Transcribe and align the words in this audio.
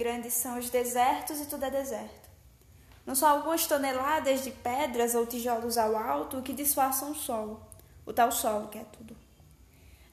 Grandes 0.00 0.32
são 0.32 0.58
os 0.58 0.70
desertos 0.70 1.42
e 1.42 1.44
tudo 1.44 1.66
é 1.66 1.70
deserto. 1.70 2.30
Não 3.04 3.14
são 3.14 3.28
algumas 3.28 3.66
toneladas 3.66 4.42
de 4.42 4.50
pedras 4.50 5.14
ou 5.14 5.26
tijolos 5.26 5.76
ao 5.76 5.94
alto 5.94 6.40
que 6.40 6.54
disfarçam 6.54 7.10
o 7.10 7.14
solo, 7.14 7.62
o 8.06 8.10
tal 8.10 8.32
solo 8.32 8.68
que 8.68 8.78
é 8.78 8.84
tudo. 8.84 9.14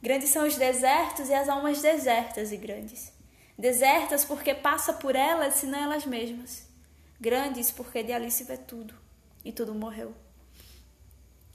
Grandes 0.01 0.29
são 0.29 0.45
os 0.45 0.57
desertos 0.57 1.29
e 1.29 1.33
as 1.33 1.47
almas 1.47 1.81
desertas 1.81 2.51
e 2.51 2.57
grandes. 2.57 3.13
Desertas 3.57 4.25
porque 4.25 4.53
passa 4.53 4.91
por 4.91 5.15
elas, 5.15 5.53
senão 5.53 5.79
elas 5.79 6.05
mesmas. 6.05 6.67
Grandes 7.17 7.71
porque 7.71 8.03
de 8.03 8.11
ali 8.11 8.29
se 8.29 8.43
vê 8.43 8.57
tudo, 8.57 8.93
e 9.45 9.53
tudo 9.53 9.73
morreu. 9.73 10.13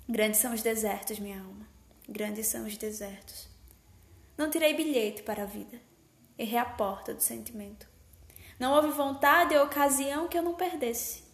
Grandes 0.08 0.40
são 0.40 0.54
os 0.54 0.62
desertos, 0.62 1.18
minha 1.18 1.38
alma. 1.38 1.68
Grandes 2.08 2.46
são 2.46 2.64
os 2.64 2.78
desertos. 2.78 3.46
Não 4.38 4.48
tirei 4.48 4.72
bilhete 4.72 5.22
para 5.22 5.42
a 5.42 5.46
vida. 5.46 5.78
Errei 6.38 6.58
a 6.58 6.64
porta 6.64 7.12
do 7.12 7.20
sentimento. 7.20 7.91
Não 8.62 8.74
houve 8.74 8.90
vontade 8.90 9.56
ou 9.56 9.64
ocasião 9.64 10.28
que 10.28 10.38
eu 10.38 10.42
não 10.42 10.54
perdesse. 10.54 11.24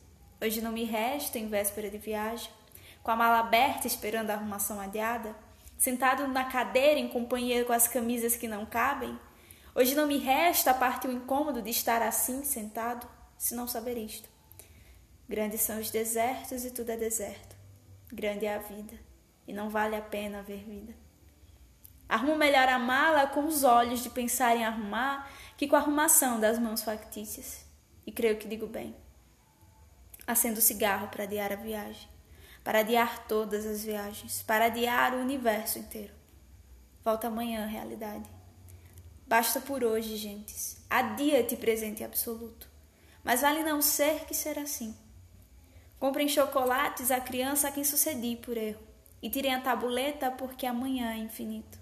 Hoje 0.41 0.63
não 0.63 0.73
me 0.73 0.85
resta, 0.85 1.39
em 1.39 1.47
véspera 1.47 1.91
de 1.91 1.99
viagem, 1.99 2.51
com 3.03 3.11
a 3.11 3.17
mala 3.17 3.41
aberta 3.41 3.87
esperando 3.87 4.31
a 4.31 4.33
arrumação 4.33 4.81
adiada, 4.81 5.37
sentado 5.77 6.27
na 6.27 6.47
cadeira 6.47 6.99
em 6.99 7.07
companhia 7.07 7.67
com 7.67 7.73
as 7.75 7.87
camisas 7.87 8.35
que 8.35 8.49
não 8.49 8.65
cabem. 8.65 9.21
Hoje 9.75 9.95
não 9.95 10.07
me 10.07 10.17
resta 10.17 10.71
a 10.71 10.75
parte 10.75 11.07
o 11.07 11.13
incômodo 11.13 11.61
de 11.61 11.69
estar 11.69 12.01
assim, 12.01 12.43
sentado, 12.45 13.07
se 13.37 13.55
não 13.55 13.69
saber 13.69 13.99
isto. 13.99 14.27
Grandes 15.29 15.61
são 15.61 15.79
os 15.79 15.91
desertos 15.91 16.65
e 16.65 16.71
tudo 16.71 16.93
é 16.93 16.97
deserto. 16.97 17.55
Grande 18.11 18.47
é 18.47 18.55
a 18.55 18.59
vida, 18.59 18.99
e 19.47 19.53
não 19.53 19.69
vale 19.69 19.97
a 19.97 20.01
pena 20.01 20.39
haver 20.39 20.65
vida. 20.65 20.95
Arrumo 22.09 22.37
melhor 22.37 22.69
a 22.69 22.79
mala 22.79 23.27
com 23.27 23.45
os 23.45 23.65
olhos 23.65 24.03
de 24.03 24.09
pensar 24.09 24.57
em 24.57 24.65
arrumar 24.65 25.31
que 25.57 25.69
com 25.69 25.77
a 25.77 25.81
arrumação 25.81 26.41
das 26.41 26.59
mãos 26.59 26.83
factícias. 26.83 27.67
E 28.07 28.11
creio 28.11 28.39
que 28.39 28.49
digo 28.49 28.67
bem. 28.67 28.97
Acendo 30.27 30.59
o 30.59 30.63
cigarro 30.63 31.09
para 31.09 31.25
adiar 31.25 31.53
a 31.53 31.57
viagem, 31.57 32.09
para 32.65 32.81
adiar 32.81 33.27
todas 33.27 33.67
as 33.67 33.85
viagens, 33.85 34.43
para 34.43 34.67
adiar 34.67 35.15
o 35.15 35.21
universo 35.21 35.79
inteiro. 35.79 36.15
Volta 37.05 37.29
amanhã, 37.29 37.67
realidade. 37.67 38.29
Basta 39.27 39.61
por 39.61 39.85
hoje, 39.85 40.17
gentes. 40.17 40.83
Adia-te 40.89 41.57
presente 41.57 42.03
absoluto. 42.03 42.67
Mas 43.23 43.43
vale 43.43 43.63
não 43.63 43.83
ser 43.83 44.25
que 44.25 44.35
ser 44.35 44.59
assim. 44.59 44.97
Comprem 45.99 46.29
chocolates 46.29 47.11
à 47.11 47.21
criança 47.21 47.69
a 47.69 47.73
quem 47.73 47.85
sucedi 47.85 48.37
por 48.37 48.57
erro, 48.57 48.81
e 49.21 49.29
tirem 49.29 49.55
a 49.55 49.61
tabuleta 49.61 50.31
porque 50.31 50.65
amanhã 50.65 51.13
é 51.13 51.19
infinito. 51.19 51.79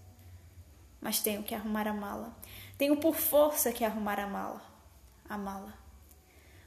Mas 1.01 1.21
tenho 1.21 1.43
que 1.43 1.55
arrumar 1.55 1.87
a 1.87 1.93
mala. 1.93 2.37
Tenho 2.79 2.97
por 2.97 3.15
força 3.15 3.73
que 3.73 3.85
arrumar 3.85 4.19
a 4.19 4.27
mala. 4.27 4.63
A 5.29 5.39
mala. 5.39 5.75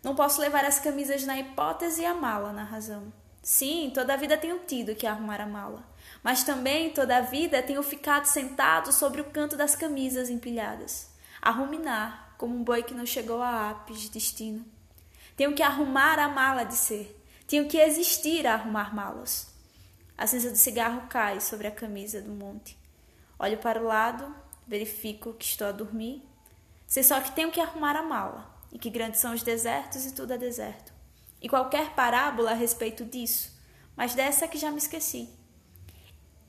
Não 0.04 0.16
posso 0.16 0.40
levar 0.40 0.64
as 0.64 0.80
camisas 0.80 1.26
na 1.26 1.38
hipótese 1.38 2.02
e 2.02 2.06
a 2.06 2.14
mala 2.14 2.54
na 2.54 2.64
razão. 2.64 3.12
Sim, 3.42 3.92
toda 3.94 4.14
a 4.14 4.18
vida 4.18 4.38
tenho 4.38 4.60
tido 4.60 4.96
que 4.96 5.08
arrumar 5.08 5.42
a 5.42 5.46
mala. 5.46 5.84
Mas 6.24 6.44
também 6.44 6.92
toda 6.92 7.18
a 7.18 7.22
vida 7.22 7.62
tenho 7.64 7.82
ficado 7.84 8.26
sentado 8.26 8.92
sobre 8.92 9.22
o 9.22 9.32
canto 9.32 9.56
das 9.56 9.76
camisas 9.76 10.30
empilhadas, 10.30 11.10
a 11.42 11.52
ruminar 11.52 12.34
como 12.38 12.56
um 12.56 12.64
boi 12.64 12.84
que 12.84 12.94
não 12.94 13.06
chegou 13.06 13.42
a 13.42 13.84
de 13.88 14.10
destino. 14.10 14.66
Tenho 15.36 15.54
que 15.54 15.64
arrumar 15.64 16.20
a 16.20 16.30
mala 16.30 16.64
de 16.64 16.76
ser, 16.76 17.22
tinham 17.48 17.68
que 17.68 17.78
existir 17.78 18.48
a 18.48 18.54
arrumar 18.54 18.96
malas. 18.96 19.48
A 20.18 20.28
cinza 20.28 20.52
do 20.52 20.58
cigarro 20.58 21.08
cai 21.10 21.42
sobre 21.42 21.68
a 21.68 21.72
camisa 21.72 22.22
do 22.22 22.32
monte. 22.32 22.79
Olho 23.40 23.58
para 23.58 23.82
o 23.82 23.86
lado, 23.86 24.36
verifico 24.68 25.34
que 25.34 25.46
estou 25.46 25.68
a 25.68 25.72
dormir. 25.72 26.22
Sei 26.86 27.04
só 27.04 27.22
que 27.22 27.32
tenho 27.32 27.52
que 27.52 27.62
arrumar 27.62 27.96
a 27.96 28.04
mala 28.04 28.54
e 28.72 28.78
que 28.78 28.90
grandes 28.90 29.22
são 29.22 29.34
os 29.34 29.42
desertos 29.42 30.06
e 30.06 30.14
tudo 30.14 30.34
é 30.34 30.38
deserto. 30.38 30.94
E 31.42 31.48
qualquer 31.48 31.92
parábola 31.92 32.52
a 32.52 32.56
respeito 32.56 33.06
disso, 33.06 33.58
mas 33.96 34.14
dessa 34.14 34.48
que 34.48 34.58
já 34.58 34.70
me 34.70 34.78
esqueci. 34.78 35.30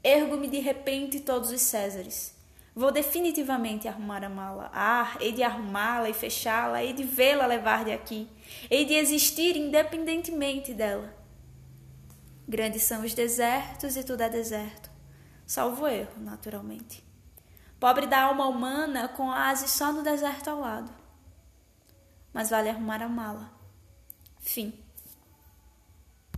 Ergo-me 0.02 0.48
de 0.48 0.58
repente 0.58 1.20
todos 1.20 1.50
os 1.50 1.60
Césares. 1.60 2.34
Vou 2.74 2.90
definitivamente 2.90 3.86
arrumar 3.86 4.24
a 4.24 4.28
mala. 4.28 4.70
Ah, 4.72 5.16
hei 5.20 5.32
de 5.32 5.42
arrumá-la 5.42 6.08
e 6.08 6.14
fechá-la, 6.14 6.82
hei 6.82 6.92
de 6.92 7.04
vê-la 7.04 7.46
levar 7.46 7.84
de 7.84 7.92
aqui, 7.92 8.28
hei 8.70 8.84
de 8.84 8.94
existir 8.94 9.56
independentemente 9.56 10.72
dela. 10.72 11.14
Grandes 12.48 12.82
são 12.82 13.04
os 13.04 13.14
desertos 13.14 13.96
e 13.96 14.02
tudo 14.02 14.22
é 14.22 14.28
deserto, 14.28 14.89
salvo 15.50 15.88
erro, 15.88 16.20
naturalmente. 16.20 17.02
Pobre 17.80 18.06
da 18.06 18.22
alma 18.22 18.46
humana 18.46 19.08
com 19.08 19.32
asa 19.32 19.66
só 19.66 19.92
no 19.92 20.00
deserto 20.00 20.48
ao 20.48 20.60
lado. 20.60 20.92
Mas 22.32 22.50
vale 22.50 22.68
arrumar 22.68 23.02
a 23.02 23.08
mala. 23.08 23.50
Fim. 24.38 24.72